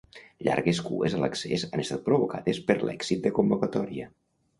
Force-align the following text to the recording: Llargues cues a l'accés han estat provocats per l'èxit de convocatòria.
Llargues 0.45 0.77
cues 0.85 1.15
a 1.17 1.19
l'accés 1.23 1.65
han 1.67 1.83
estat 1.83 2.01
provocats 2.07 2.61
per 2.71 2.77
l'èxit 2.87 3.21
de 3.27 3.33
convocatòria. 3.41 4.09